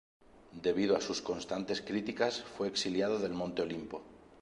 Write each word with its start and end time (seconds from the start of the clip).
Debido 0.67 0.97
a 0.97 0.99
sus 1.01 1.21
constantes 1.21 1.79
críticas, 1.79 2.41
fue 2.57 2.67
exiliado 2.67 3.19
del 3.19 3.35
Monte 3.35 3.61
Olimpo. 3.61 4.01